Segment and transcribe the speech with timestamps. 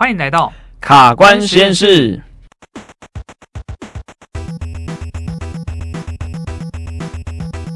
[0.00, 0.50] 欢迎来到
[0.80, 2.18] 卡关实验室。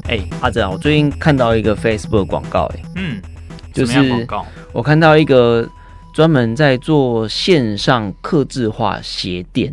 [0.05, 3.21] 哎、欸，阿正，我最近看到一个 Facebook 广告、欸，哎，嗯，
[3.71, 5.69] 就是广告，我看到一个
[6.15, 9.71] 专门在做线上刻字化鞋垫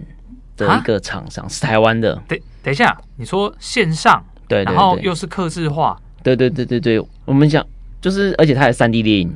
[0.54, 2.22] 的一个厂商，是台湾的。
[2.28, 7.66] 等等一下，你说线上，对，然后又是刻字化，对对对对对，我们讲
[8.02, 9.34] 就是，而且它还三 D 列印。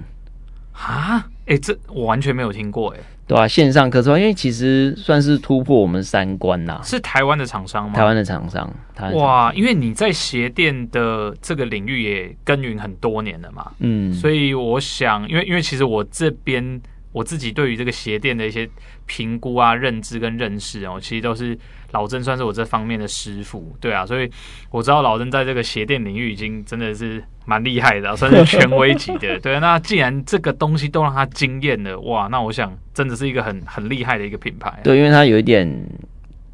[0.75, 6.80] 啊，哎、欸，这我完全没有听过、欸，哎，对啊，线上客制化，因为其实算是突破我们三观呐。
[6.82, 7.95] 是台湾的厂商吗？
[7.95, 8.70] 台湾的厂商，
[9.14, 16.80] 哇，因为你在鞋店的这个领域也耕耘很多年了嘛，嗯，所以我想，因为因为其实我这边
[17.12, 18.69] 我自己对于这个鞋店的一些
[19.06, 21.58] 评估啊、认知跟认识哦，其实都是。
[21.92, 24.28] 老曾算是我这方面的师傅，对啊，所以
[24.70, 29.41] 我知道老曾在这个鞋店领域已经真的是蛮厉害的， 算是权威级的。
[29.41, 34.80] 对啊，那既然这个东西都让他惊艳了，哇，那我想真的是一个很很厉害的一个品牌啊。
[34.84, 35.66] 对，因为它有一点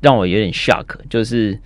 [0.00, 1.58] 让我有点 shock，就是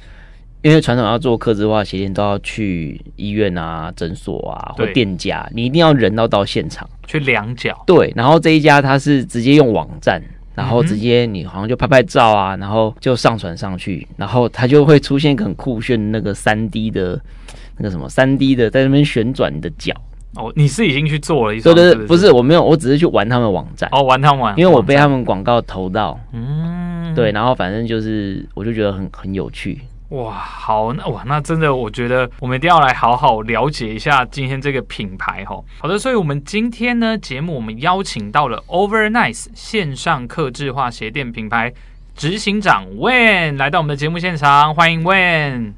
[0.63, 7.85] 因为传统要做客制化鞋垫都要去医院啊、诊所啊或店家，你一定要人到到现场去量脚。
[7.87, 10.23] 对，然后这一家它是直接用网站。
[10.57, 17.21] 然后直接你好像就拍拍照啊，然后就上传上去，然后它就会出现一个很酷炫的那个三 D 的
[17.79, 19.95] 那个什么三 D 的在那边旋转你的脚。
[20.35, 21.75] 哦，你是已经去做了一双？
[21.75, 23.89] 对对对，不是我没有，我只是去玩他们网站。
[23.91, 26.19] 哦，玩他们玩，因为我被他们广告投到。
[26.33, 29.81] 嗯，对，然后反正就是我就觉得很很有趣。
[30.11, 35.59] 哇，好，那哇，那真的，我觉得我们一定要来好好了解一下今天这个品牌哈。
[35.79, 41.73] 好的，所以我们今天呢节目，我们邀请到了 Overnice 线上客制化鞋垫品牌
[42.15, 45.73] 执行长 Wayne 来到我们的节目现场，欢迎 Wayne。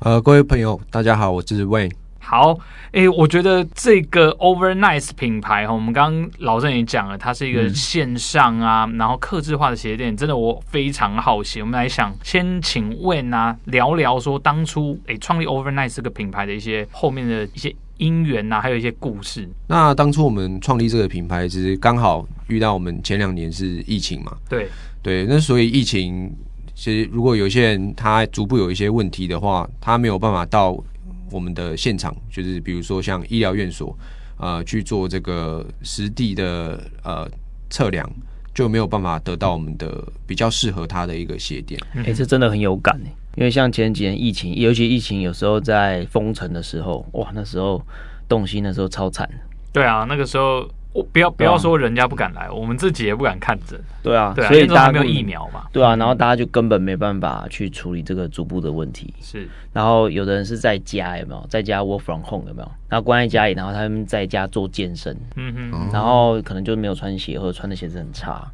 [0.00, 1.90] 呃，各位朋友，大家好，我是 Wayne。
[2.20, 2.56] 好，
[2.92, 11.60] 哎、欸，我觉得这个 Overnice 品牌哈，我们刚刚老郑也讲了，它是一个线上啊，嗯、然后客制化的鞋店，真的我非常好奇。
[11.60, 19.48] 我们来想先请 Wayne 啊聊聊说当初哎创立 Overnice 这个品牌的一些后面的一些因缘呐，还有一些故事。
[19.66, 24.68] 那当初我们创立这个品牌，其实刚好遇到我们前两年是疫情嘛，对
[25.02, 26.32] 对，那所以疫情
[26.78, 30.78] 其实如果有些人他逐步有一些问题的话，他没有办法到。
[31.30, 33.94] 我们的现场就是，比如说像医疗院所，
[34.38, 37.30] 呃，去做这个实地的呃
[37.68, 38.10] 测量，
[38.54, 41.78] 就没有办法得到我们的比较适合他的一个鞋垫。
[41.92, 47.82] 哎、欸，这真的很有感哎，因为像前几年疫情，尤其疫情有时候在封城的时候，哇，那时候
[48.26, 49.28] 动心的时候超惨。
[49.70, 50.66] 对啊，那个时候。
[50.98, 53.80] 我不要不要说人家不敢来，啊、我们自己也不敢看诊。
[54.02, 55.64] 对啊，对啊，所以大家没有疫苗嘛。
[55.72, 59.14] 对啊，然后大家就根本没办法去处理这个足部的问题。
[59.20, 61.46] 是，然后有的人是在家有没有？
[61.48, 62.70] 在家 work from home 有没有？
[62.88, 65.16] 然后关在家里，然后他们在家做健身。
[65.36, 65.88] 嗯哼。
[65.92, 68.50] 然后可能就没有穿鞋，或者穿的鞋子很差，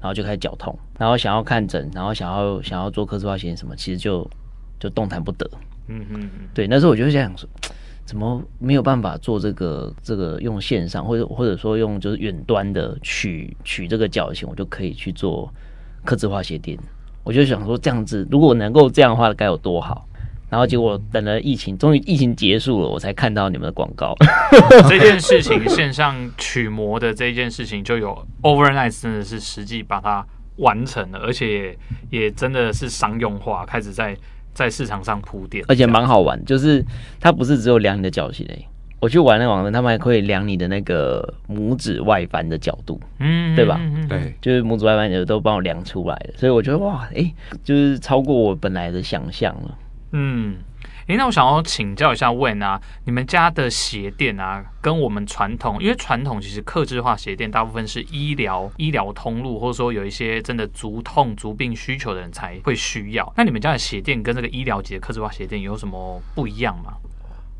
[0.00, 4.30] 然后就开始脚痛，然后想要看诊，然后想要想要做客制化鞋什么，其实就
[4.78, 5.50] 就动弹不得。
[5.88, 6.30] 嗯哼。
[6.54, 7.48] 对，那时候我就想说。
[8.08, 15.52] 怎么没有办法做这个这个用线上，或者或者说用就是远端的取取这个脚型，我就可以去做
[16.06, 16.78] 刻字化鞋垫。
[17.22, 20.08] 我就想说这样子，如果能够这样的话，该有多好。
[20.48, 24.14] 然后结果等了疫情，终于疫情结束了，我才看到你们的广告。
[24.88, 30.26] 这件事情线上取模的这件事情，就有 Overnice 真的是实际把它
[30.56, 31.76] 完成了，而且
[32.08, 34.16] 也，也真的是商用化，开始在。
[34.58, 36.84] 在市场上铺垫，而且蛮好玩，就是
[37.20, 38.66] 它不是只有量你的脚型诶。
[38.98, 43.80] 我去玩那网站，他们还可以量你的那个拇指外翻的角度，嗯，对吧？
[44.08, 49.78] 对，就是拇指外翻也都帮我量出来了，所以我觉得哇，诶、欸，就是超过我本来的想象了，
[50.10, 50.56] 嗯。
[51.08, 63.32] 诶，那我想要请教一下 Wayne 啊，你们家的鞋垫啊，跟我们传统，因为传统其实客制化鞋垫大部分是医疗医疗通路，或者说有一些真的足痛足病需求的人才会需要。
[63.34, 66.92] 那你们家的鞋垫跟这个医疗级的客制化鞋垫有什么不一样吗？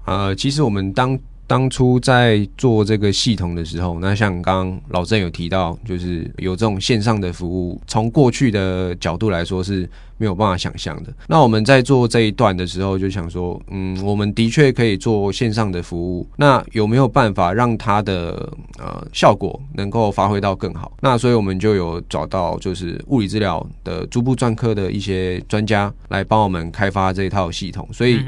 [0.04, 9.88] 呃，其实我们当当初在做这个系统的时候，那像刚老郑有提到，就是有这种线上的服务，从过去的角度来说是。
[10.18, 11.12] 没有办法想象的。
[11.26, 16.28] 那我们在做这一段的时候，就想说，嗯，我们的确可以做线上的服务。
[16.36, 20.92] 那有没有办法让它的呃效果能够发挥到更好？
[21.00, 27.88] 那所以我们就有找到就是物理治疗的足部专科的一些专家来帮我们开发这一套系统。
[27.92, 28.20] 所以，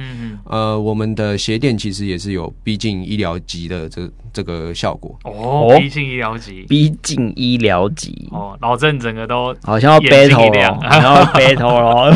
[0.45, 5.19] 呃，我们的鞋垫其实也是有逼近医疗级的这这个效果。
[5.25, 8.29] 哦，逼近医疗级，逼近医疗级。
[8.31, 11.80] 哦，老郑整个都好像要 battle 了，好像要 battle。
[11.81, 12.13] 哦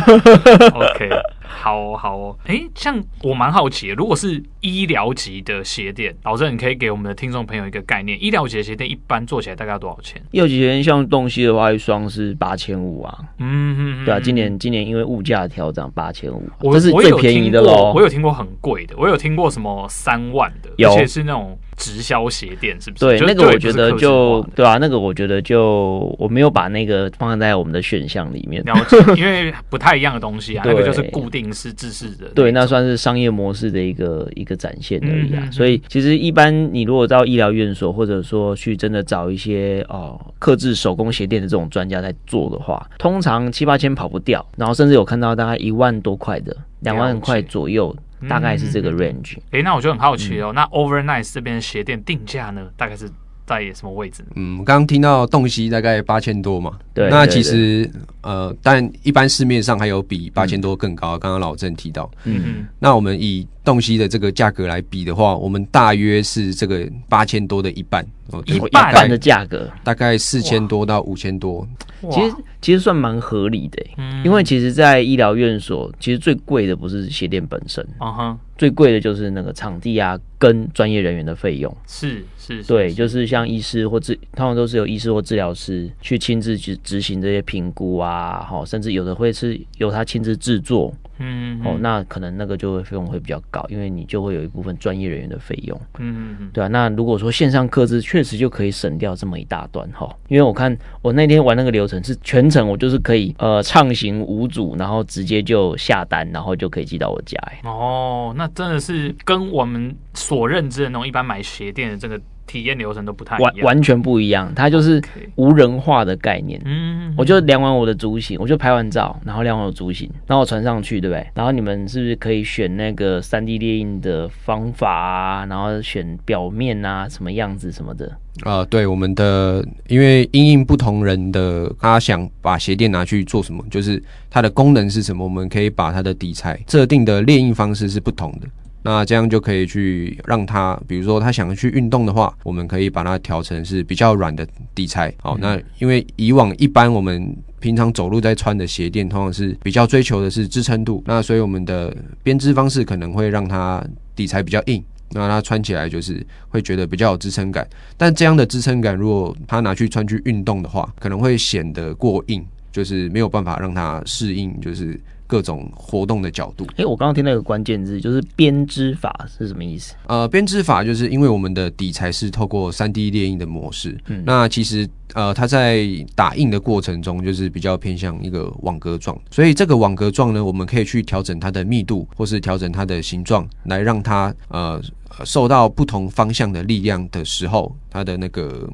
[0.74, 1.08] ，OK，
[1.46, 10.20] 好好哦，哎、欸，像我蛮好奇的，如果是医疗级的鞋垫，老郑，你可以给我们的听众朋友一个概念，医疗级的鞋垫一般做起来大概要多少钱？
[10.32, 13.18] 医疗级鞋垫像东西的话，一双是八千五啊。
[13.38, 17.92] 嗯嗯，对啊，今年今年因为物价调涨，八千五，这是最便宜的喽。
[17.94, 21.58] 我有听过很贵的，我有听过什么三万的，而且是那种。
[21.76, 23.04] 直销鞋垫是不是？
[23.04, 35.48] 对，那个我觉得就对啊，那个我觉得就我没有把那个放在我们的选项里面，了解，因为不太一样的东西啊， 那个就是固定式制式的，对，那算是商业模式的一个一个展现而已啊。
[35.50, 47.94] 所以其实一般你如果到医疗院所，或者说去真的找一些哦克制手工鞋垫的这种专家在做的话，通常七八千跑不掉，然后甚至有看到大概一万多块的，两万块左右。
[48.28, 49.36] 大概是这个 range。
[49.50, 50.52] 哎、嗯，那我就很好奇哦。
[50.52, 53.10] 嗯、那 Overnight 这边鞋店定价呢，大概是
[53.46, 54.24] 在什么位置？
[54.36, 56.78] 嗯，刚刚听到洞悉大概八千多嘛。
[56.94, 57.10] 对。
[57.10, 57.90] 那其实
[58.22, 61.18] 呃，但一般市面上还有比八千多更高。
[61.18, 62.10] 刚刚、嗯、老郑提到。
[62.24, 62.66] 嗯嗯。
[62.78, 68.04] 那我们以洞悉的这个价格来比的话，我们大约是这个八千多的一半。
[68.46, 71.66] 一半的价格，大概四千多到五千多。
[72.10, 73.82] 其实其实算蛮合理的，
[74.24, 81.74] 因为其实，在医疗院所，其实最贵的不是鞋垫本身，啊哈最贵的就是那个场地啊，跟专业人员的费用。
[81.86, 90.92] 是是，对，就是像医师或治，他们都是由医师或治疗师去亲自去执行这些评估啊，好，甚至有的会是由他亲自制作。
[91.18, 95.80] 嗯，哦，那可能那个就会费用会比较高，因为你就会有一部分专业人员的费用。
[95.98, 96.68] 嗯嗯，对啊。
[96.68, 100.08] 那如果说线上客制，确实就可以省掉这么一大段哈。
[100.28, 107.38] 因为我看我那天玩那个流程是全程我就是可以呃畅行无阻，然后直接就下单，然后就可以寄到我家。
[107.64, 112.20] 哦，那真的是跟我们所认知的那种一般买鞋垫的这个。
[112.46, 114.52] 体验流程都不太一样，完完全不一样。
[114.54, 115.02] 它就是
[115.36, 116.60] 无人化的概念。
[116.64, 121.26] 嗯 Okay，我就量完我的足型，我就拍完照，然后量完我的足型，然后我传上去，对不对？
[121.34, 125.46] 然后你们是不是可以选那个三 D 列印的方法啊？
[125.46, 128.06] 然后选表面啊，什么样子什么的？
[128.42, 138.48] 啊、呃，对，我们的因为因应不同人的，他想把鞋垫拿去做什么，就是它的功能是什么，我们可以把它的底材设定的列印方式是不同的。
[138.86, 145.10] 那这样就可以去让他，比如说他想要去运动的话，我们可以把它调成是比较软的底材。
[145.22, 153.82] 好，那因为以往一般我们平常走路在穿的鞋垫，通常是比较追求的是支撑度，那所以我们的编织方式可能会让它
[154.14, 157.66] 底材比较硬，那它穿起来就是会觉得比较有支撑感。
[157.96, 165.00] 但这样的支撑感，如果它拿去穿去运动的话，可能会显得过硬，就是没有办法让它适应，就是。
[165.34, 166.64] 各种活动的角度。
[166.74, 169.96] 哎、欸，我刚刚听到一个关键字，就是编织法是什么意思？
[170.06, 184.80] 呃，编织法就是因为我们的底材是透过三 D 列印的模式，嗯，那其实呃，它在打印的过程中就是比较偏向一个网格状，所以这个网格状呢，我们可以去调整它的密度，或是调整它的形状，来让它呃。
[185.24, 188.68] 受到不同方向的力量的时候，它的那个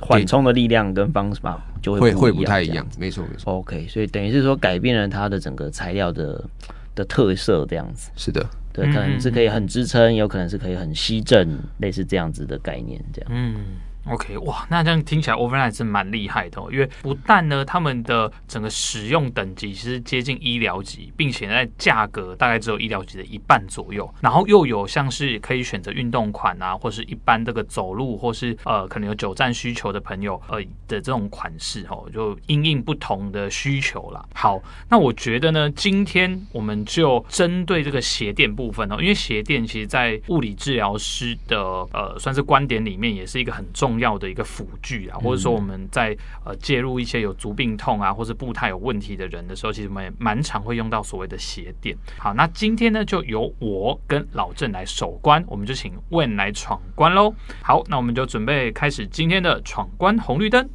[0.00, 2.86] 缓冲的力量跟方法就会会不太一样。
[2.98, 3.54] 没错没错。
[3.54, 6.44] OK，所以等于是说改变了它的整个材料的
[6.94, 8.10] 的特色，这样子。
[8.16, 13.30] 是的，对，可能是可以很支撑，有可能是可以很吸震，类似这样子的概念，这样。
[13.32, 13.54] 嗯。
[14.10, 34.24] OK，哇，那这样听起来 Overnight 是蛮厉害的哦，因为不但呢，他们的整个使用等级其实接近医疗级，并且在价格大概只有医疗级的一半左右，然后又有像是可以选择运动款啊，或是一般这个走路或是呃可能有久站需求的朋友呃的这种款式哦，就因应不同的需求啦。
[34.34, 41.58] 好，那我觉得呢，今天我们就针对这个鞋垫部分哦，因为鞋垫其实在物理治疗师的
[41.92, 44.08] 呃算是观点里面也是一个很重要。
[44.08, 51.94] 要的一个辅具啊，或者说我们在呃介入一些有足病痛啊，或是步态有问题的人的时候，其实我们也蛮常会用到所谓的鞋垫。
[52.16, 57.34] 好，那今天呢，就由我跟老郑来守关，我们就请 Wen 来闯关喽。
[57.62, 60.66] 好，那我们就准备开始今天的闯关红绿灯。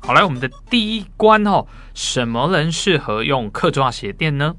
[0.00, 4.56] 好，来我们的第一关哦，什么人适合用客制化鞋垫呢？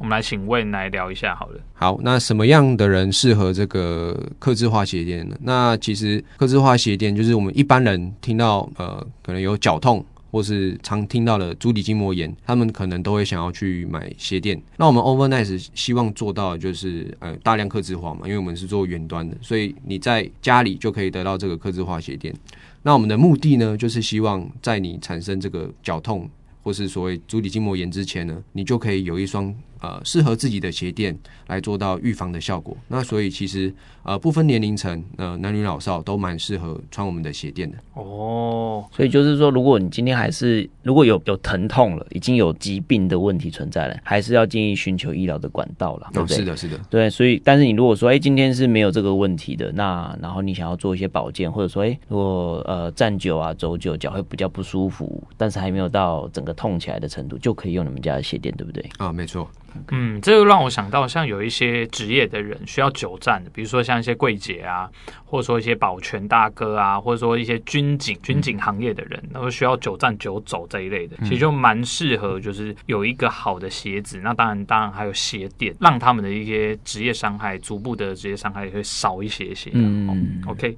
[0.00, 1.60] 我们来请 Wen 来聊一下好了。
[1.74, 5.36] 好，那什么样的人适合这个客制化鞋垫呢？
[5.42, 14.58] 那其实客制化鞋垫就是我们一般人听到呃，可能有脚痛或是常听到的足底筋膜炎，他们可能都会想要去买鞋垫。
[14.78, 22.34] 那我们 Overnice 希望做到的就是呃大量客制化嘛，因为我们是做远端的，所以你在家里就可以得到这个客制化鞋垫。
[22.82, 26.26] 那我们的目的呢，就是希望在你产生这个脚痛
[26.62, 29.54] 或是所谓足底筋膜炎之前呢，你就可以有一双。
[29.80, 32.76] 呃适合自己的鞋垫来做到预防的效果。
[32.88, 33.72] 那所以其实
[34.02, 37.76] 呃不分年龄层，呃男女老少都蛮适合穿我们的鞋垫的。
[37.94, 46.36] 哦，所以就是说，如果你今天还是如果有有疼痛了，已经有疾病的问题存在了，还是要建议寻求医疗的管道了，对不对？
[46.36, 46.78] 是的，是的。
[46.88, 58.84] 对，所以但是你如果说，哎，今天是没有这个问题的，那然后你想要做一些保健，或者说，哎，如果呃站久啊走久脚会比较不舒服，但是还没有到整个痛起来的程度，就可以用你们家的鞋垫，对不对？
[58.98, 59.48] 啊，没错。
[59.90, 64.88] 嗯，这就让我想到，像有一些职业的人需要久站的，比如说像一些柜姐啊，
[65.24, 74.20] 或者说一些保全大哥啊，或者说一些军警、军警行业的人，然后需要久站久走这一类的，其实就蛮适合，就是有一个好的鞋子。
[74.22, 79.70] 那当然，当然还有鞋垫，让他们的一些职业伤害、足部的职业伤害也会少一些些。
[79.72, 80.76] 嗯，OK，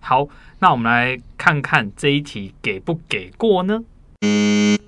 [0.00, 0.26] 好，
[0.58, 3.82] 那我们来看看这一题给不给过呢？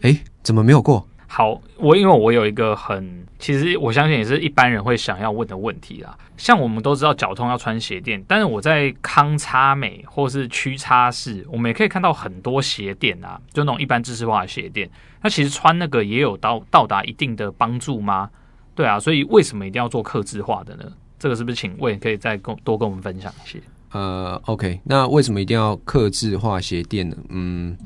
[0.02, 1.06] 哎，怎么没有过？
[1.32, 6.18] 好，我因为我有一个很，其实我相信也是一般人会想要问的问题啦。
[6.36, 14.90] 像我们都知道脚痛要穿鞋垫，但是我在康差美或是屈差氏，我们也可以看到很多鞋垫啊，就那种一般知识化的鞋垫。
[15.22, 18.28] 那其实穿那个也有到到达一定的帮助吗？
[18.74, 20.84] 对啊，所以为什么一定要做克制化的呢？
[21.16, 23.60] 这个是不是请魏可以再跟多跟我们分享一些？
[23.92, 27.16] 呃，OK，那为什么一定要克制化鞋垫呢？
[27.28, 27.78] 嗯。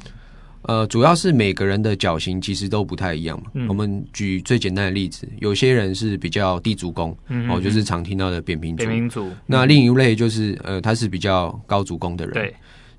[0.64, 3.50] 呃，主要是每个人的脚型其实都不太一样嘛。
[3.54, 7.16] 嗯、我们举最简单的例子，有些人是比较低足弓，
[7.49, 8.85] 哦，就是常听到的扁平足。
[8.85, 9.30] 扁平足。
[9.47, 12.35] 那另一类就是，呃，他是比较高足弓的人。
[12.35, 12.54] 对。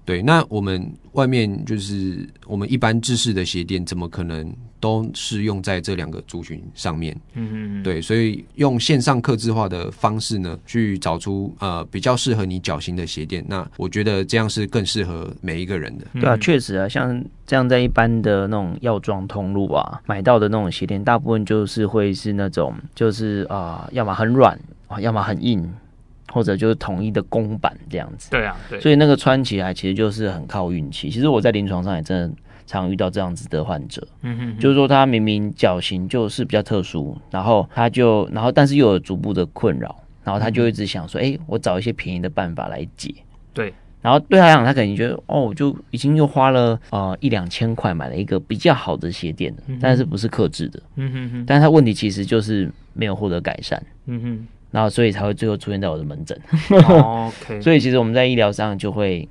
[0.05, 7.11] 对，那我们外面就是我们一般制式的鞋垫，怎么可能都是用在这两个族群上面？
[7.33, 7.83] 嗯嗯嗯。
[7.83, 13.43] 对，所以用线上客制化的方式呢，去找出呃比较适合你脚型的鞋垫。
[13.47, 16.05] 那我觉得这样是更适合每一个人的。
[16.13, 24.55] 对啊，确实啊，像这样在一般的那种药妆通路啊买到的那种鞋垫，大部分就是会是那种就是啊、呃，要么很软
[24.87, 25.67] 啊，要么很硬。
[26.35, 31.09] 或者就是统一的公版这样子，对啊，对，所以那个穿起来其实就是很靠运气。
[31.09, 32.35] 其实我在临床上也真的
[32.67, 43.15] 常遇到这样子的患者，嗯哼，就是说他明明脚型就是比较特殊，然后他就，然后但是又有足部的困扰，然后他就一直想说，哎，我找一些便宜的办法来解，
[43.53, 54.47] 对，然后对他来讲，他可能觉得，哦，就已经又花了呃一两千块买了一个比较好的鞋垫，但是不是克制的，嗯哼哼，但是他问题其实就是没有获得改善，嗯哼。
[54.75, 56.37] 然后，所以才会最后出现在我的门诊。
[56.83, 59.25] OK，所以其实我们在医疗上就会，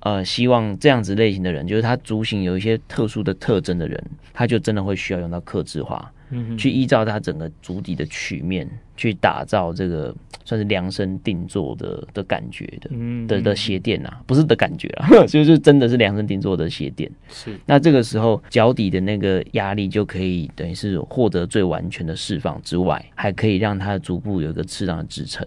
[0.00, 3.98] 呃，希望这样子类型的人，就是他足型有一些特殊的特征的人，
[4.34, 6.12] 他就真的会需要用到克制化。
[6.28, 8.68] 嗯，去依照他整个足底的曲面
[9.00, 10.14] 去打造这个
[10.44, 17.10] 算是量身定做的的感觉的，嗯，的的鞋垫啊，不是的感觉啊， 就是真的是量身定做的鞋垫。
[17.30, 25.46] 是，那这个时候脚底的那个压力就可以等于是获得最完全的释放之外，还可以让它的足部有一个适当的支撑。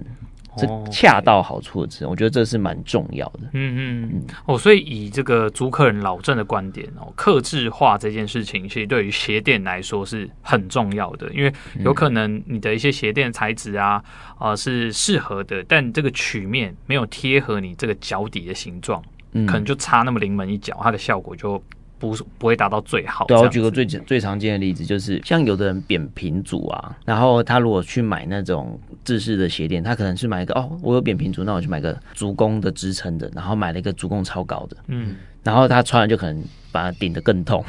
[0.57, 3.39] 这恰到好处的支撑，我觉得这是蛮重要的。
[3.53, 4.23] 嗯嗯嗯。
[4.45, 14.03] 哦，所以以这个租客人老郑的观点哦，克制化这件事情，其实对于鞋垫来说是很重要的，因为有可能你的一些鞋垫材质啊，
[14.37, 21.61] 啊、呃、是适合的，但这个曲面没有贴合你这个脚底的形状，嗯、可能就差那么临门一脚，它的效果就。
[22.03, 23.25] 不不会达到最好。
[23.27, 36.43] 对，我举个最最常见的例子，就是像有的人扁平足啊，然后他如果去买那种制式的鞋垫，他可能是买一个哦，我有扁平足，那我去买个足弓的支撑的，然后买了一个足弓超高的，嗯，然后他穿了就可能
[36.73, 37.63] 把它顶得更痛。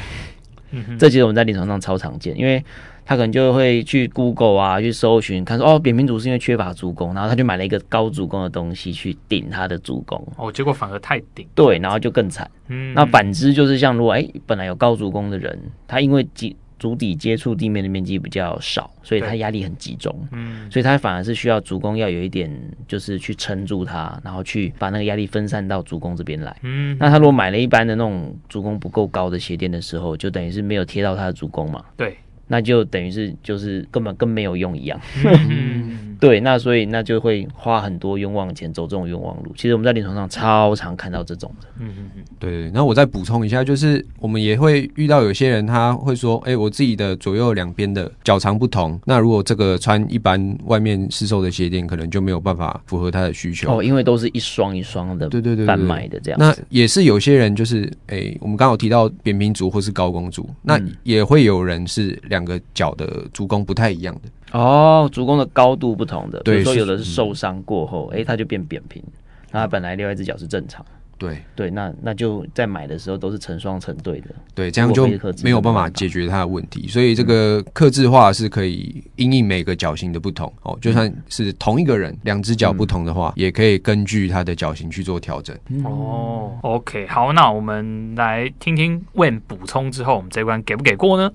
[0.88, 2.62] 嗯，这其实我们在临床上超常见，因为。
[3.06, 12.50] 他可能就会去 Google 啊，去搜寻，看说哦，扁平足是因为缺乏足弓，然后他就买了一个高足弓的东西去顶他的足弓，哦，结果反而太顶，对，然后就更惨。
[12.68, 22.54] 嗯，那反之就是像如果哎，本来有高足弓的人，他因为足足底接触地面的面积比较少，所以他压力很集中，嗯，所以他反而是需要足弓要有一点，
[22.86, 26.54] 就是去撑住它，然后去把那个压力分散到足弓这边来。
[26.60, 31.82] 嗯，那他如果买了一般的那种足弓不够高的鞋垫的时候，就等于是没有贴到他的足弓嘛。
[31.96, 32.18] 对。
[32.46, 39.52] 那就等于是就是根本跟没有用一样，嗯、 对，那所以那就会花很多冤枉钱走这种冤枉路。
[39.56, 42.70] 其实我们在临床上超常看到这种的，嗯嗯嗯，对对。
[42.72, 56.40] 那我再补充一下，就是我们也会遇到有些人他会说，哎、欸，我自己的左右两边的脚长不同，那如果这个穿一般外面市售的鞋垫，可能就没有办法符合他的需求哦，因为都是一双一双的，对对对，贩卖的这样。
[56.40, 62.20] 那也是有些人就是，哎、欸，我们刚好提到扁平足或是高弓足，那也会有人是。
[62.24, 64.22] 两个脚的足弓不太一样的
[64.54, 69.02] 哦，足弓的高度不同的，比如说有的是受伤过后，哎、嗯，它就变扁平，
[69.50, 70.84] 那它本来另外一只脚是正常。
[71.16, 74.30] 对对，那那就在买的时候都是成双成对的。
[74.52, 75.06] 对，这样就
[75.42, 76.88] 没有办法解决它的问题。
[76.88, 85.56] 所以这个克制化是可以因应每个脚型的不同哦，就算是同一个人两只脚不同的话，也可以根据他的脚型去做调整。
[85.84, 91.32] 哦，OK，好，那我们来听听 Wayne 补充之后，我们这一关给不给过呢？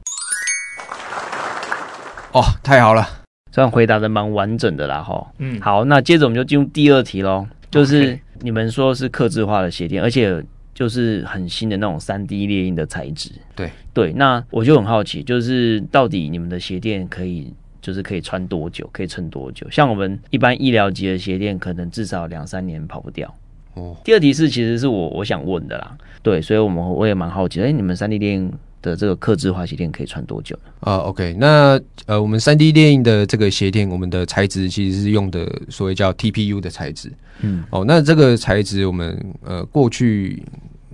[2.31, 3.07] 哦，太好了，
[3.51, 5.25] 这样回答的蛮完整的啦，哈。
[5.39, 10.43] 嗯，好，那接着我们就进入第二题喽，就是你们说是刻制化的鞋垫，而且
[10.73, 13.31] 就是很新的那种三 D 列印的材质。
[13.55, 19.67] 对对，那我就很好奇，就是到底你们的鞋垫可以就是可以穿多久，可以撑多久？
[19.71, 23.33] 像我们一般医疗级的鞋垫，可能至少两三年跑不掉。
[23.73, 30.71] 哦，第二题是其实是我我想问的啦，对，所以我们我也蛮好奇，哎、欸，你们三 D 列印的这个刻制化鞋垫可以穿多久呢？
[30.81, 37.11] 啊、uh,，OK，那呃，我们三 D 列印的这个鞋垫，我们的材质其实是用的所谓叫 TPU 的材质。
[37.41, 40.41] 嗯，哦，那这个材质我们呃过去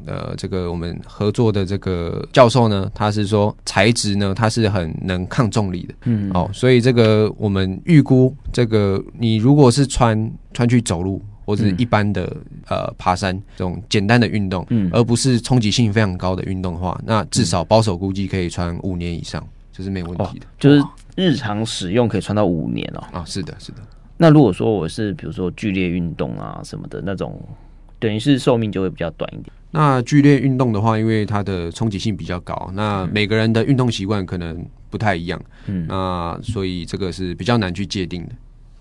[0.06, 5.94] 呃这个我们合作的这个教授呢，他是说材质呢，它是很能抗重力的。
[6.06, 11.22] 嗯，哦，所以这个我们预估这个你如果是穿穿去走路。
[11.46, 20.50] 或者一般的、嗯、呃爬山这种简单的运动，嗯，而不是冲击性非常高的运动的话，那至少保守估计可以穿五年以上，这、就是没有问题的、哦。
[20.60, 20.84] 就是
[21.16, 23.04] 日常使用可以穿到五年哦。
[23.12, 23.78] 啊，是的，是的。
[24.18, 27.40] 那如果说我是比如说剧烈运动啊什么的那种，
[28.00, 29.48] 等于是寿命就会比较短一点。
[29.72, 38.32] 那剧烈运动的话，因为它的冲击性比较高，那每个人的运动习惯可能不太一样，嗯，那所以这个是比较难去界定的。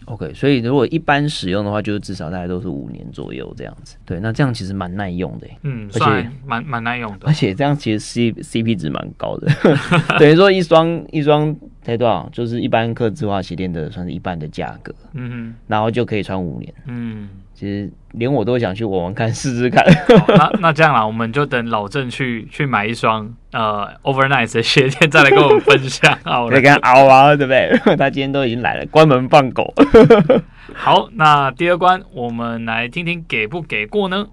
[0.06, 3.96] OK，所以如果一般使用的话，就是至少大概都是五年左右这样子。
[4.04, 9.50] 对，那这样其实蛮耐用的，嗯，而且蛮蛮耐用的，而且这样其实 C CP 值蛮高的，
[10.18, 17.28] 等于说一双一双才多少，就是一般客制化鞋垫的算是一半的价格，嗯哼，然后就可以穿五年，嗯。
[17.54, 19.84] 其实连我都想去玩玩看，试试看。
[20.26, 26.18] 那那这样啦，我们就等老郑去去买一双呃 Overnight 的鞋垫，再来跟我们分享。
[26.25, 27.70] 好，可以跟他熬啊，对不对？
[27.96, 29.73] 他今天都已经来了，关门放狗。
[30.75, 34.26] 好，那第二关我们来听听给不给过呢？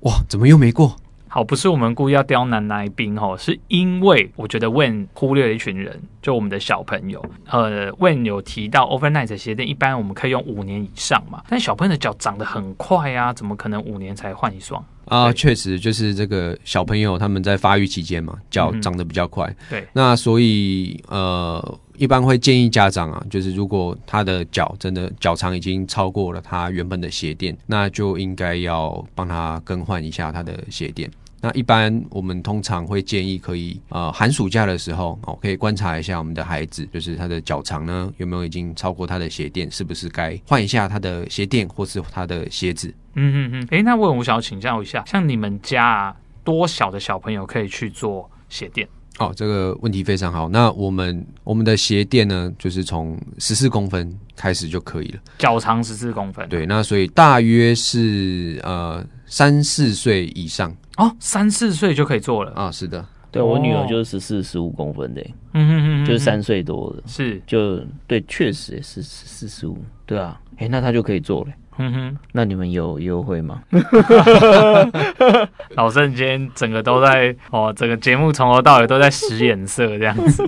[0.00, 0.96] 哇，怎么又没过？
[1.34, 7.20] 好，不是我们故意要刁难来宾哦，是因为我觉得 Wayne 忽略了一群人，就我们的小朋友。
[7.46, 15.32] 呃，Wayne 有提到 Overnight 鞋垫一般我们可以用五年以上嘛，但小朋友的脚长得很快啊，怎么可能五年才换一双啊？
[15.32, 19.44] 确实，就是这个小朋友他们在发育期间嘛，脚长得比较快。
[19.48, 31.10] 嗯、对，那所以呃，一般会建议家长啊，就是如果他的脚真的脚长已经超过了他原本的鞋垫，那就应该要帮他更换一下他的鞋垫。
[31.44, 42.88] 那一般我们通常会建议可以呃寒暑假的时候哦，可以观察一下我们的孩子，就是他的脚长呢有没有已经超过他的鞋垫，是不是该换一下他的鞋垫或是他的鞋子？
[43.12, 43.66] 嗯嗯嗯。
[43.72, 48.88] 诶，那我我想要请教一下，像你们家啊，多小的小朋友可以去做鞋垫？
[49.18, 50.48] 哦，这个问题非常好。
[50.48, 56.48] 那我们我们的鞋垫呢，就是从十四公分开始就可以了，脚长十四公分。
[56.48, 60.74] 对，那所以大约是呃三四岁以上。
[60.96, 62.70] 哦，三四岁就可以做了啊？
[62.70, 65.20] 是的，对我女儿就是十四十五公分的，
[65.52, 71.52] 嗯嗯嗯，就是三岁多的，是就对，确实是十四十五，对啊，哎，那她就可以做了。
[71.78, 73.62] 嗯哼，那你们有优惠吗？
[75.74, 80.44] 老郑今天整个都在哦，整个节目从头到尾都在使眼色这样子。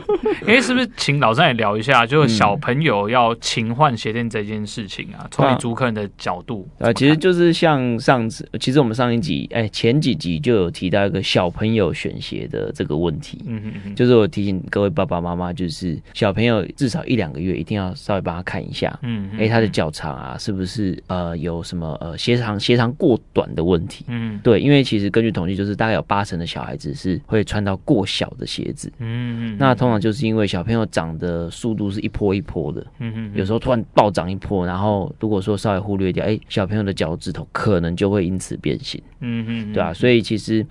[0.47, 5.27] 哎、欸，是不是请老郑也聊一下，就是小朋友要勤换鞋垫这件事情啊？
[5.31, 13.43] 从你主客人的角度啊，其实就是像上次，其实我们上一集哎、欸、前几集就有提到一个小朋友选鞋的这个问题。
[13.47, 18.97] 嗯哼嗯，就是我提醒各位爸爸妈妈，就是小朋友至少一两个月一定要稍微帮他看一下。
[19.03, 21.03] 嗯，哎、欸，他的脚长啊，是不是？
[21.09, 24.05] 呃，有什么呃鞋长鞋长过短的问题？
[24.09, 28.92] 嗯，对，因为其实根据统计，就是大概有八成的小孩子是会穿到过小的鞋子。
[28.98, 32.87] 嗯，那通常就是因为小朋友长的速度是一波一波的。
[32.98, 39.00] 嗯嗯，有时候突然暴涨一波，然后如果说稍微忽略掉，哎、欸，小朋友的脚趾头可能就会因此变形。
[39.20, 40.66] 嗯嗯，对啊，所以其实。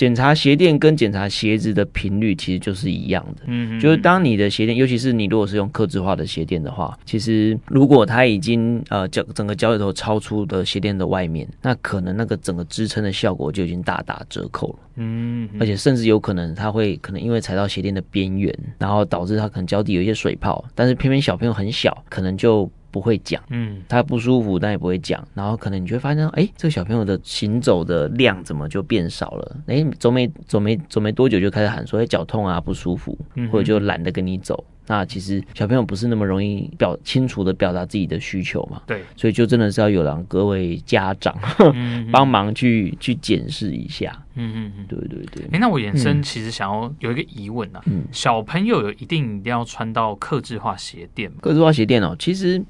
[0.00, 22.70] 检查鞋垫跟检查鞋子的频率其实就是一样的，嗯，就是当你的鞋垫，尤其是你如果是用客制化的鞋垫的话，其实如果它已经呃脚整个脚趾头超出的鞋垫的外面，那可能那个整个支撑的效果就已经大打折扣了，嗯，而且甚至有可能它会可能因为踩到鞋垫的边缘，然后导致它可能脚底有一些水泡，但是偏偏小朋友很小，可能就。
[22.90, 25.26] 不会讲，嗯，他不舒服，但也不会讲。
[25.34, 29.56] 然后可能你就会发现，哎，这个小朋友的行走的量怎么就变少了？
[29.66, 33.16] 哎，走没走没走没多久就开始喊说，哎，脚痛啊，不舒服，
[33.50, 34.64] 或者就懒得跟你走。
[34.90, 41.32] 那其实小朋友不是那么容易表清楚的表达自己的需求嘛，对，所以就真的是要有让各位家长
[42.10, 44.20] 帮忙去去检视一下。
[44.34, 45.44] 嗯嗯嗯，对对对。
[45.52, 51.36] 哎，那我延伸其实想要有一个疑问啊，嗯，小朋友有一定一定要穿到克制化鞋垫吗？
[51.40, 52.60] 克制化鞋垫哦，其实。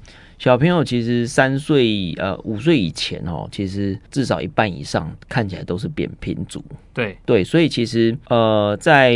[0.41, 6.65] 小朋友其实三岁呃五岁以前哦，其实至少一半以上看起来都是扁平足。
[6.95, 9.15] 对对，所以其实呃在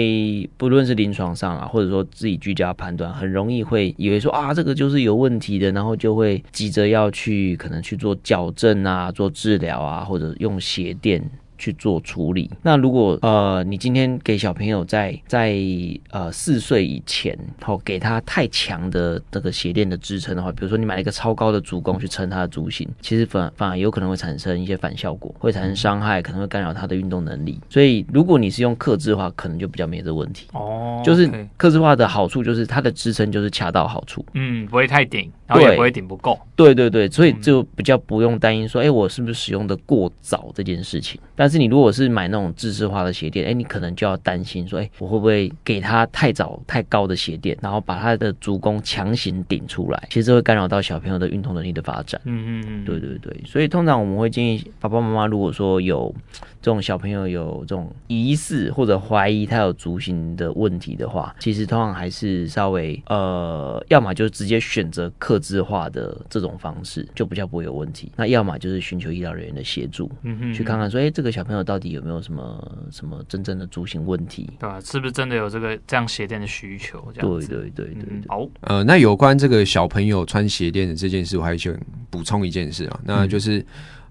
[0.55, 11.27] 不论是临床上啊，或者说自己居家判断，很容易会以为说啊这个就是有问题的，然后就会急着要去可能去做矫正啊，做治疗啊，或者用鞋垫。
[11.57, 12.49] 去做处理。
[12.61, 15.55] 那如果呃，你今天给小朋友在在
[16.11, 27.59] 呃四岁以前，好给他太强的这个鞋垫的支撑的话，比如说你买了一个超高的足弓去撑他的足型，其实反反而有可能会产生一些反效果，会产生伤害，可能会干扰他的运动能力。
[27.69, 30.47] 所以如果你是用克制的话，可能就比较没有这个问题。
[30.53, 36.39] 哦，就是克制化的好处就是它的支撑就是恰到好处，嗯，不会太顶，然后也不会顶不够。
[36.55, 41.19] 对对对，所以就比较不用担心说，哎，我是不是使用的过早这件事情。
[41.35, 52.19] 但是你如果是买那种自制化的鞋垫，哎，你可能就要担心说，哎，我会不会给他太早太高的鞋垫，然后把他的足弓强行顶出来，其实这会干扰到小朋友的运动能力的发展。
[52.25, 56.13] 嗯嗯嗯，对对对，所以通常我们会建议爸爸妈妈，如果说有
[56.61, 68.11] 这种小朋友有这种疑似或者怀疑他有足型的问题的话，其实通常还是稍微呃，要么就直接选择克制化的这种方式，就比较不会有问题。
[68.15, 74.79] 那要么就是寻求医疗人员的协助，嗯哼，去看看说，哎，这个小朋友到底有没有什么什么真正的足型问题，对吧？
[74.81, 77.11] 是不是真的有这个这样鞋垫的需求？
[77.13, 78.21] 这样子，对对对对。
[78.27, 81.77] 好，呃，那有关这个小朋友穿鞋垫的这件事，我还想
[82.09, 83.59] 补充一件事啊，那就是。
[83.59, 83.65] 嗯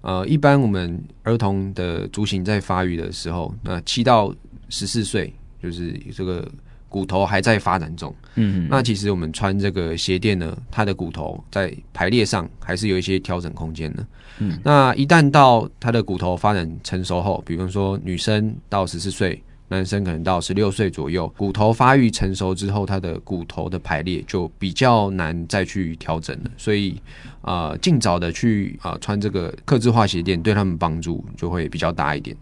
[0.05, 4.31] 呃，一般我们儿童的足型在发育的时候，那七到
[4.69, 5.33] 十四岁
[5.63, 6.47] 就是这个
[6.91, 8.15] 骨头还在发展中。
[8.35, 14.07] 嗯，那其实我们穿这个鞋垫呢，它的骨头在排列上还是有一些调整空间的。
[14.39, 19.43] 嗯，那一旦到他的骨头发展成熟后，比方说女生到十四岁。
[19.69, 26.51] 男生可能到十六岁左右，骨头发育成熟之后，他的骨头的排列就比较难再去调整了。
[26.59, 27.01] 所以，
[27.41, 32.37] 呃，尽早的去啊、呃、穿这个客制化鞋垫，对他们帮助就会比较大一点。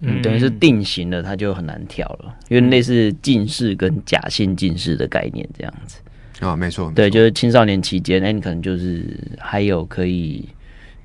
[0.00, 5.98] 嗯，等于是定型了，它就很难调了，因为类似近视跟假性近视的概念这样子。
[6.40, 10.46] 啊，没错，对，就是青少年期间，那你可能就是还有可以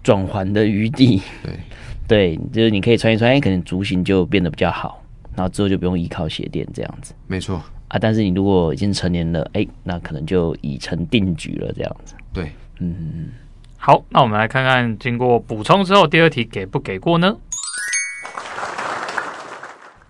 [0.03, 1.21] 转圜的余地。
[1.43, 1.59] 对，
[2.35, 5.03] 对，就是你可以穿一穿，哎，可能足型就变得比较好。
[5.35, 7.55] 然后之后就不用依靠鞋垫这样子，没错
[7.87, 7.97] 啊。
[7.99, 12.15] 但是你如果已经成年了，哎，那可能就已成定局了这样子。
[12.33, 13.29] 对，嗯。
[13.77, 17.37] 好，那我们来看看经过补充之后，第二题给不给过呢？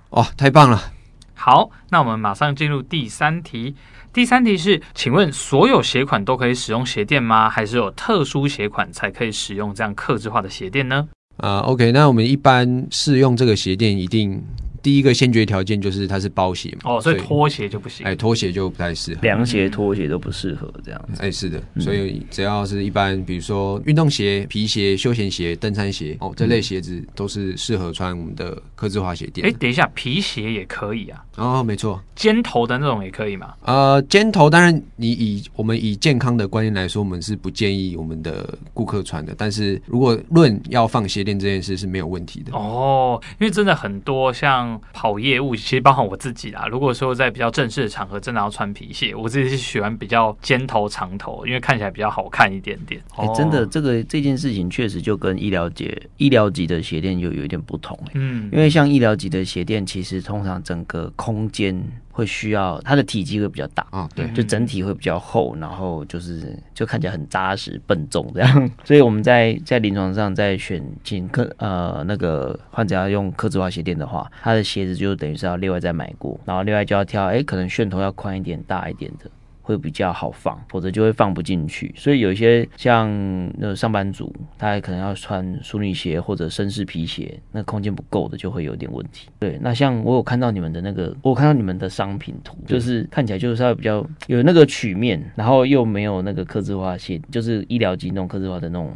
[0.09, 0.91] 哦，太棒了。
[1.35, 3.75] 好，那我们马上进入第三题。
[4.13, 7.49] 第三题是，请问所有鞋款都可以使用鞋垫吗？
[7.49, 11.07] 还是有特殊鞋款才可以使用这样克制化的鞋垫呢？
[11.37, 14.43] 啊，OK，那我们一般试用这个鞋垫一定。
[14.81, 29.47] 第一个先决条件就是它是包鞋嘛，哦，所以拖鞋就不行，哎，拖鞋就不太适合，凉鞋、拖鞋都不适合这样子，哎，是的，所以只要是一般，比如说运动鞋、皮鞋、休闲鞋、登山鞋，哦，这类鞋子都是适合穿我们的科技化鞋垫。
[29.47, 31.23] 哎，等一下，皮鞋也可以啊？
[31.37, 33.53] 哦，没错，尖头的那种也可以吗？
[33.63, 39.33] 呃，尖头当然，你以我们以健康的观念来说，我们是不建议我们的顾客穿的。
[39.37, 45.55] 但是如果论要放鞋垫这件事是没有问题的哦，因为真的很多像跑业务。
[45.55, 46.67] 其实包含我自己啦。
[46.69, 53.01] 如果说在比较正式的场合，真的要穿皮鞋，我自己是喜欢比较尖头长头，因为看起来比较好看一点点。
[53.15, 58.11] 哎、欸，真的，这个这件事情确实就跟医疗级医疗级的鞋垫就有一点不同、欸。
[58.15, 61.81] 嗯，因为像医疗级的鞋垫，其实通常整个空间。
[62.11, 68.69] 会需要它的体积会比较大啊，对，就整体会比较厚，然后就是就看起来很扎实、笨重这样。
[68.83, 79.29] 所以我们在在临床上在选进客呃那个患者要用刻字化鞋垫的话，他的鞋子就等于是要另外再买过，然后另外就要挑，哎，可能楦头要宽一点、大一点的。
[79.61, 81.93] 会比较好放，否则就会放不进去。
[81.95, 83.09] 所以有一些像
[83.57, 89.29] 那上班族，他还可能要穿淑女鞋或者绅士皮鞋，那空间不够的就会有点问题。
[89.39, 98.91] 对，那像我有看到你们的那个，我有看到你们的商品图，就是看起来就是稍微比较有那个曲面，然后又没有那个刻字化线，就是医疗机那种刻字化的那种。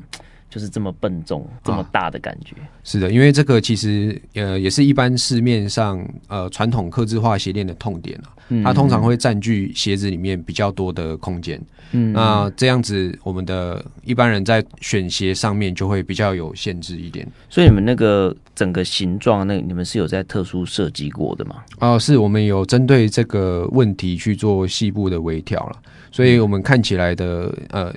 [0.55, 2.55] 就是这么笨重、这么大的感觉。
[2.81, 11.61] 是的，因为这个其实呃也是一般市面上呃传统刻字化鞋垫的痛点啊，它通常会占据鞋子里面比较多的空间。
[11.91, 17.27] 嗯，那这样子我们的一般人在选鞋上面就会比较有限制一点。
[17.49, 21.57] 所以你们那个整个形状，那你们是有在特殊设计过的吗？
[21.79, 25.77] 哦，是我们有针对这个问题去做细部的微调了，
[26.13, 27.93] 所以我们看起来的呃。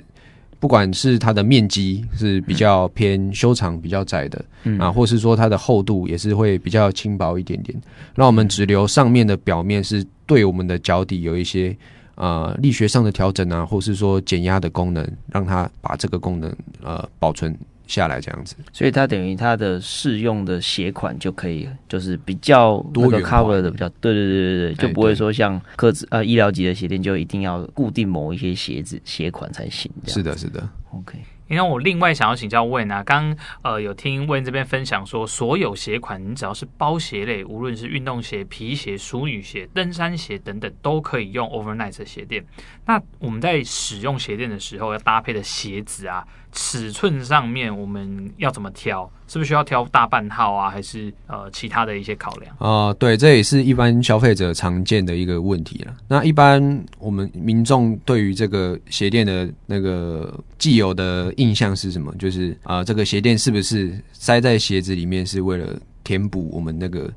[0.59, 7.79] 不管是它的面积是比较偏修长、比较窄的，嗯、啊，或是说它的厚度也是会比较轻薄一点点，
[8.15, 11.75] 那我们只留上面的表面是对我们的脚底有一些
[12.15, 17.57] 呃力学上的调整啊，或是说减压的功能，让它把这个功能呃保存。
[17.89, 29.91] 下来这样子，所以它等于它的适用的鞋款就可以，就是比较多个 cover 的比较，对对对对对，就不会说像科技呃医疗级的鞋垫就一定要固定某一些鞋子鞋款才行。
[30.05, 31.17] 是的，是的，OK。
[31.47, 42.45] 因为我另外想要请教 Wayne 啊，刚呃有听 Wayne 这边分享说，所有鞋款你只要是包鞋类，无论是运动鞋、皮鞋、淑女鞋、登山鞋等等，都可以用 Overnight 的鞋垫。
[42.85, 49.09] 那我们在使用鞋垫的时候，要搭配的鞋子啊，尺寸上面我们要怎么挑？
[49.27, 52.51] 是不是需要挑大半号啊，还是呃其他的一些考量？
[52.57, 55.95] 啊、呃，对，这也是一般消费者常见的一个问题了。
[56.07, 62.11] 那一般我们民众对于这个鞋垫的那个既有的印象是什么？
[62.17, 67.11] 就是啊、这个鞋垫是不是塞在鞋子里面是为了填补我们那个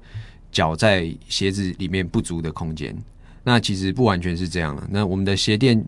[0.50, 2.94] 脚在鞋子里面不足的空间？
[3.42, 4.82] 那其实不完全是这样的。
[4.90, 5.82] 那我们的鞋垫。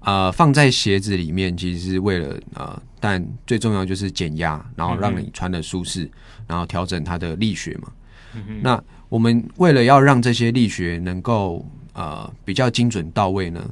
[0.00, 6.10] 呃，放在鞋子里面其实是为了呃，但最重要就是减压，然后让你穿的舒适，嗯、
[6.46, 7.92] 然后调整它的力学嘛。
[8.34, 13.68] 嗯、那我们为了要让这些力学能够呃比较精准到位呢，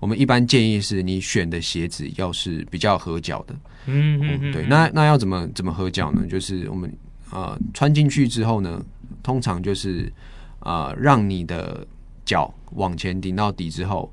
[0.00, 3.54] 我们一般建议是你选的鞋子要是比较合脚的。
[3.84, 6.26] 嗯嗯嗯，对，那那要怎么怎么合脚呢？
[6.26, 6.90] 就是我们
[7.30, 8.82] 呃穿进去之后呢，
[9.22, 10.10] 通常就是
[10.60, 11.86] 呃让你的
[12.24, 14.10] 脚往前顶到底之后。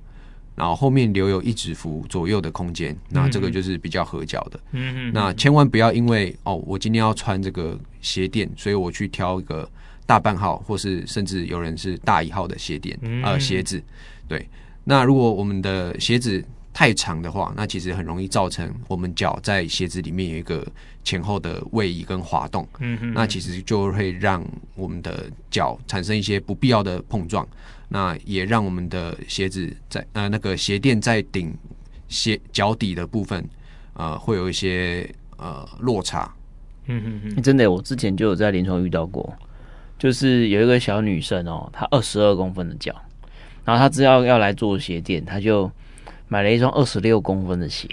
[0.56, 4.60] 然后后面留有一指幅左右的空间，那这个就是比较合脚的。
[4.72, 5.12] 嗯嗯。
[5.14, 9.68] 那千万不要因为哦，我今天要穿这个鞋垫，所以我去挑一个
[10.06, 13.82] 大半号，或是甚至有人是大一号的鞋垫呃鞋子。
[14.28, 14.48] 对。
[14.84, 20.66] 那如果我们的鞋子太长的话，那其实很容易造成我们脚在鞋子里面有一个
[21.04, 22.68] 前后的位移跟滑动。
[22.80, 23.14] 嗯嗯。
[23.14, 27.48] 那其实就会让我们的脚产生一些不必要的碰撞。
[27.94, 31.56] 那也让我们的鞋子在呃那个鞋垫在顶
[32.08, 33.48] 鞋脚底的部分，
[33.94, 36.34] 呃会有一些呃落差。
[36.88, 39.32] 嗯嗯嗯，真的，我之前就有在临床遇到过，
[40.00, 43.00] 就是有一个小女生哦，她二十二公分的脚，
[43.64, 45.72] 然后她只要要来做鞋垫，她就
[46.28, 47.88] 买了一双二十六公分的鞋，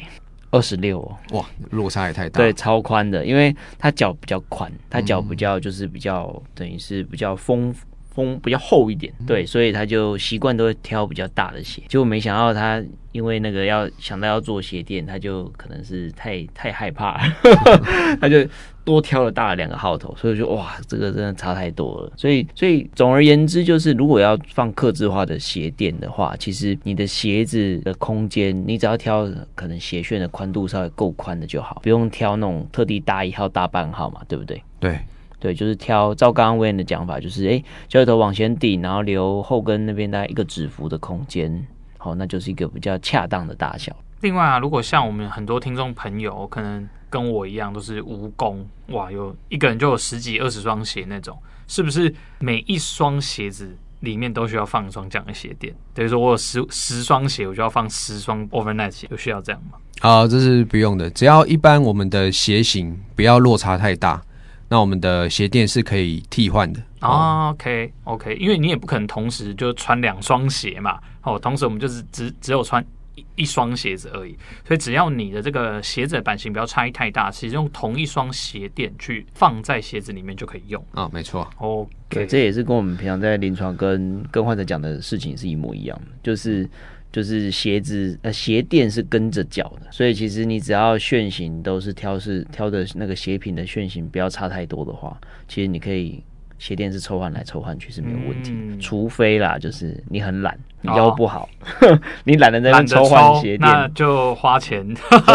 [0.50, 7.74] 二十六哦，哇，落差也太大，对，超宽的，因为她脚比较宽，她脚比较就是比较、嗯、等于是比较丰。
[8.14, 11.82] 风比较厚一点，对，所以他就习惯都会挑比较大的鞋。
[11.88, 17.34] 结果没想到他因为那个要想到要做鞋垫，他就可能是太太害怕了，
[18.20, 18.46] 他就
[18.84, 22.12] 多挑了大了两个号头，所以就哇，这个真的差太多了。
[22.16, 34.62] 所以，所以总而言之，就是如果要放克制化的鞋垫的话，其实你的鞋子的空间，你只要挑可能鞋楦的宽度稍微够宽的就好，不用挑那种特地大一号、大半号嘛，对不对？
[34.78, 34.98] 对。
[35.40, 43.96] 对，就是挑照刚刚 Wayne 的讲法，就是哎，脚趾头往前顶，然后留后跟那边大概一个指幅的空间，好，那就是一个比较恰当的大小。
[44.20, 55.74] 另外啊，如果像我们很多听众朋友，可能跟我一样都是蜈蚣，哇，有一个人就有十几二十双鞋那种，是不是每一双鞋子里面都需要放一双这样的鞋垫？
[55.94, 59.78] 等于说我有十十双鞋，我就要放十双 Overnight 鞋，有需要这样吗？
[60.02, 64.22] 啊，这是不用的，只要一般我们的鞋型不要落差太大。
[64.70, 67.50] 那我们的鞋垫是可以替换的哦。
[67.52, 71.00] OK OK，因为你也不可能同时就穿两双鞋嘛。
[71.22, 72.82] 哦，同时我们就是只只有穿
[73.16, 74.38] 一一双鞋子而已。
[74.64, 81.10] 所以只要你的这个鞋子的版型不要差异太大，其实用同一双鞋垫去放在鞋子里面就可以用啊、哦。
[81.12, 81.50] 没错。
[81.58, 86.66] OK，这也是跟我们平常在临床跟跟患者讲的事情是一模一样的，就是。
[87.12, 95.18] 就是鞋子呃鞋垫是跟着脚的，所以其实你只要楦型都是挑是挑的那个鞋品的楦型不要差太多的话，
[95.48, 96.22] 其实你可以
[96.58, 101.48] 鞋垫是抽换来抽换去是没有问题，嗯、除非啦就是你很懒，你腰不好，
[101.80, 104.86] 哦、 你懒得在那抽换鞋垫，那就花钱，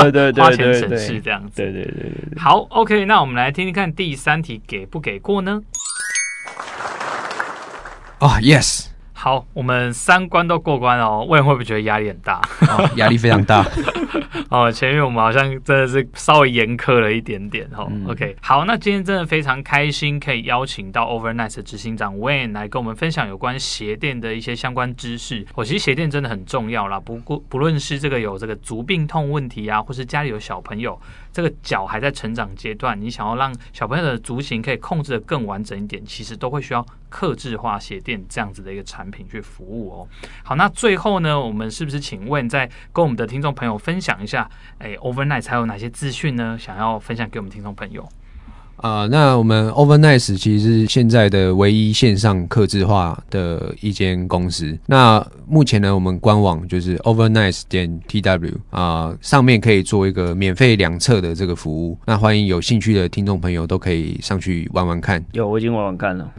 [0.01, 2.39] 对对对， 花钱省事这样子，对对对对对。
[2.39, 5.61] 好，OK，那我们来听听看第三题给不给过呢？
[8.19, 8.94] 啊、oh，Yes。
[9.25, 11.25] 好，我们三关都过关哦。
[11.27, 12.39] 问会不会觉得压力很大？
[12.95, 13.65] 压、哦、力非常大。
[14.51, 18.05] 哦，前面我们好像真的是稍微严苛了一点点哈、哦嗯。
[18.07, 25.43] OK，好，那今天真的非常开心，可以邀请到 Overnight 的执行长 Wayne 来跟我们分享有关鞋垫的一些相关知识。
[25.55, 31.01] 我、哦、其实鞋垫真的很重要啦，不过不论是这个有这个足病痛问题啊，或是家里有小朋友，
[31.35, 40.07] 这个脚还在成长阶段，你想要让小朋友的足型可以控制的更完整一点，其实都会需要克制化鞋垫这样子的一个产品去服务哦。
[40.45, 46.57] 好，那最后呢，我们是不是请问再跟我们的听众朋友分享一下，哎，Overnice 还有哪些资讯呢？
[46.57, 48.07] 想要分享给我们听众朋友？
[48.77, 54.77] 啊、呃，那我们 Overnice 其实是现在的唯一线上客制化的一间公司。
[54.85, 61.97] 那目前呢，我们官网就是 Overnice 点 TW 啊、呃，上面可以做一个免费量测的这个服务。
[62.05, 65.23] 那欢迎有兴趣的听众朋友都可以上去玩玩看。
[65.31, 66.31] 有，我已经玩玩看了，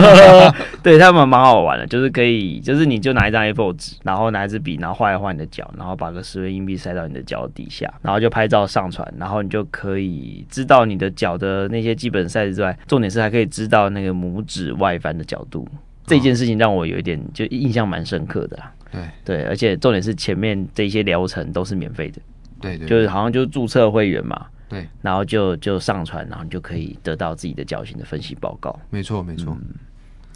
[0.82, 15.66] 对他们蛮好玩的，就是可以，就是你就拿一张 A4 纸，然后拿一支笔，然后画一画你的脚，然后把个十元硬币塞到你的脚底下，然后就拍照上传，然后你就可以知道你的脚的那些基本 size 之外，重点是还可以知道那个拇指外翻的角度。
[16.06, 18.72] 这件事情让我有一点就印象蛮深刻的啦。
[18.92, 22.22] 对对，而且重点是前面这些疗程都是免费的。
[22.60, 24.46] 对对，就是好像就注册会员嘛。
[24.68, 28.76] 对，然后就就上传，然后你就可以得到自己的脚型的分析报告。
[28.90, 29.52] 没错没错。
[29.60, 29.74] 嗯，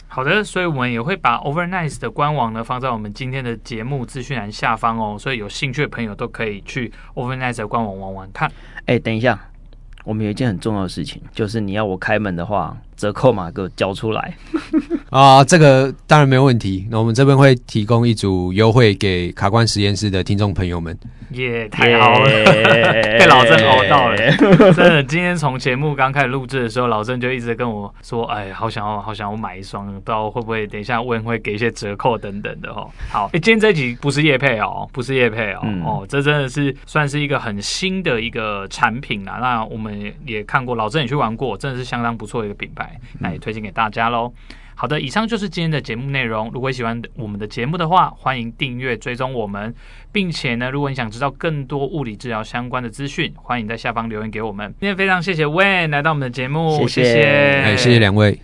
[0.07, 8.51] 好的，所以我们也会把 Overnice 的官网呢放在我们今天的节目资讯栏下方哦，所以有兴趣的朋友都可以去 Overnice 的官网玩玩看。
[8.85, 9.50] 哎，等一下。
[10.03, 14.37] 我们有一件很重要的事情，就是你要我开门的话，折扣码给我交出来。
[15.09, 16.87] 啊，这个当然没有问题。
[16.91, 20.95] 那我们这边会提供一组优惠给卡关实验室的听众朋友们。
[21.31, 24.17] 耶、yeah，太好了，yeah、被 老郑熬到了。
[24.73, 39.37] 真的，今天从节目刚开始录制的时候，老郑就一直跟我说：“哎，好想要，好想要买一双，不知道会不会等一下问会给一些折扣等等的哦。”好，哎，今天这集不是叶配哦，不是叶配哦、嗯，哦，这真的是算是一个很新的一个产品啦。
[39.41, 44.33] 那我们也看过，老郑也去玩过，真的是相当不错的一个品牌，那也推荐给大家喽。
[44.73, 46.49] 好的，以上就是今天的节目内容。
[46.51, 49.71] 如果喜欢我们的节目的话，欢迎订阅追踪我们，
[50.11, 54.73] 并且呢，如果你想知道更多物理治疗相关的资讯，欢迎在下方留言给我们。
[54.79, 58.39] 今天非常谢谢 Wayne 来到我们的节目，谢谢，哎，谢谢两位。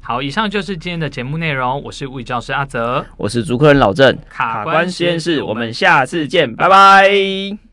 [0.00, 1.82] 好，以上就是今天的节目内容。
[1.82, 7.71] 我是物理教师阿泽，我是主客人老郑，卡关实验室，我们下次见，拜拜。